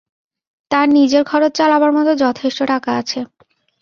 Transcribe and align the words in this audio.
তাঁর 0.71 0.87
নিজের 0.91 1.23
খরচ 1.23 1.51
চালাবার 1.55 1.91
মত 1.91 2.07
যথেষ্ট 2.23 2.59
টাকা 2.63 2.89
আছে। 2.97 3.19